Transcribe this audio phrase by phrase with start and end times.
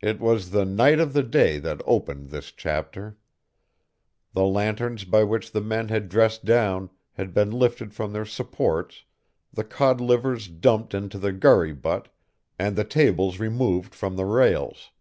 [0.00, 3.18] It was the night of the day that opened this chapter.
[4.32, 9.02] The lanterns by which the men had dressed down had been lifted from their supports,
[9.52, 12.14] the cod livers dumped into the gurry butt,
[12.60, 14.92] and the tables removed from the rails.